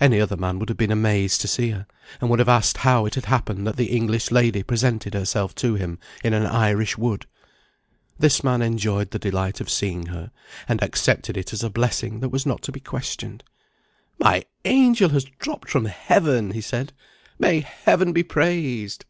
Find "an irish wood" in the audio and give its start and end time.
6.34-7.26